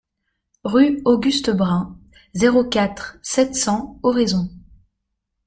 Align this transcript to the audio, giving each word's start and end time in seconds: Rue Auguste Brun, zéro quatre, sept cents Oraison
Rue 0.63 0.99
Auguste 1.05 1.51
Brun, 1.51 1.99
zéro 2.33 2.63
quatre, 2.63 3.19
sept 3.21 3.53
cents 3.53 3.99
Oraison 4.01 4.49